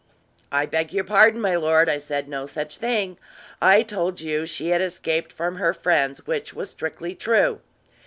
"I 0.51 0.65
beg 0.65 0.93
your 0.93 1.03
pardon, 1.03 1.39
my 1.39 1.55
lord, 1.55 1.87
I 1.87 1.99
said 1.99 2.27
no 2.27 2.47
such 2.47 2.77
thing. 2.79 3.19
I 3.61 3.83
told 3.83 4.19
you 4.19 4.47
she 4.47 4.69
had 4.69 4.81
escaped 4.81 5.31
from 5.31 5.57
her 5.57 5.75
friends, 5.75 6.25
which 6.25 6.55
was 6.55 6.71
strictly 6.71 7.13
true." 7.13 7.61